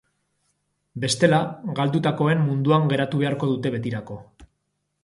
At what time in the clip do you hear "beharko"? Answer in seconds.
3.27-3.53